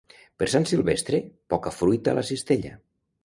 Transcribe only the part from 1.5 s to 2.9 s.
poca fruita a la cistella.